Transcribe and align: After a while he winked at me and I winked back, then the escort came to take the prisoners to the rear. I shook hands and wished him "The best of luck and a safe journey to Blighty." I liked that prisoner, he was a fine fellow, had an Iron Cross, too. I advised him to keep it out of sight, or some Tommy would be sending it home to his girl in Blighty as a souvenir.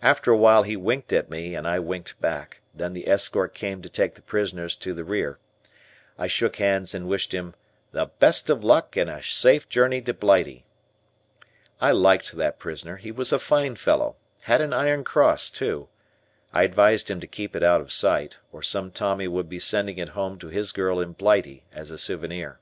After 0.00 0.32
a 0.32 0.36
while 0.38 0.62
he 0.62 0.74
winked 0.74 1.12
at 1.12 1.28
me 1.28 1.54
and 1.54 1.68
I 1.68 1.80
winked 1.80 2.18
back, 2.18 2.62
then 2.74 2.94
the 2.94 3.06
escort 3.06 3.52
came 3.52 3.82
to 3.82 3.90
take 3.90 4.14
the 4.14 4.22
prisoners 4.22 4.74
to 4.76 4.94
the 4.94 5.04
rear. 5.04 5.38
I 6.16 6.28
shook 6.28 6.56
hands 6.56 6.94
and 6.94 7.06
wished 7.10 7.34
him 7.34 7.52
"The 7.92 8.06
best 8.06 8.48
of 8.48 8.64
luck 8.64 8.96
and 8.96 9.10
a 9.10 9.22
safe 9.22 9.68
journey 9.68 10.00
to 10.00 10.14
Blighty." 10.14 10.64
I 11.78 11.90
liked 11.90 12.32
that 12.38 12.58
prisoner, 12.58 12.96
he 12.96 13.12
was 13.12 13.32
a 13.32 13.38
fine 13.38 13.76
fellow, 13.76 14.16
had 14.44 14.62
an 14.62 14.72
Iron 14.72 15.04
Cross, 15.04 15.50
too. 15.50 15.90
I 16.54 16.62
advised 16.62 17.10
him 17.10 17.20
to 17.20 17.26
keep 17.26 17.54
it 17.54 17.62
out 17.62 17.82
of 17.82 17.92
sight, 17.92 18.38
or 18.52 18.62
some 18.62 18.90
Tommy 18.90 19.28
would 19.28 19.50
be 19.50 19.58
sending 19.58 19.98
it 19.98 20.08
home 20.16 20.38
to 20.38 20.48
his 20.48 20.72
girl 20.72 21.00
in 21.02 21.12
Blighty 21.12 21.64
as 21.70 21.90
a 21.90 21.98
souvenir. 21.98 22.60